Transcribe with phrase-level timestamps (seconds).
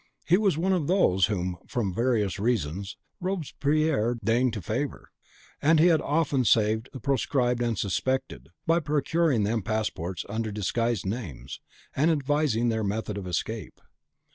[0.25, 5.11] He was one of those whom, from various reasons, Robespierre deigned to favour;
[5.61, 11.05] and he had often saved the proscribed and suspected, by procuring them passports under disguised
[11.05, 11.59] names,
[11.95, 13.79] and advising their method of escape.